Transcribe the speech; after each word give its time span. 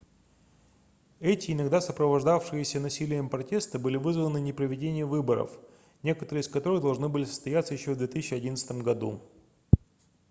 эти 1.19 1.51
иногда 1.51 1.79
сопровождавшиеся 1.79 2.79
насилием 2.79 3.29
протесты 3.29 3.77
были 3.77 3.97
вызваны 3.97 4.39
непроведением 4.39 5.07
выборов 5.07 5.51
некоторые 6.01 6.41
из 6.41 6.47
которых 6.47 6.81
должны 6.81 7.07
были 7.07 7.23
состояться 7.25 7.75
ещё 7.75 7.93
в 7.93 7.99
2011 7.99 8.81
году 8.81 9.21